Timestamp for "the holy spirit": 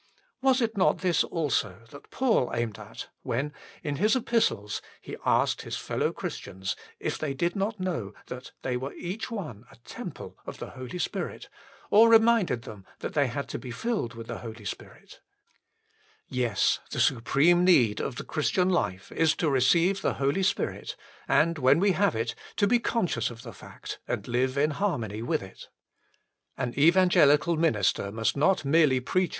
10.57-11.49, 14.25-15.19, 20.01-20.95